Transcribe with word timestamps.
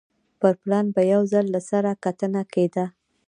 پر 0.39 0.53
پلان 0.61 0.85
به 0.95 1.01
یو 1.13 1.21
ځل 1.31 1.45
له 1.55 1.61
سره 1.69 1.91
کتنه 2.03 2.41
کېده 2.53 2.85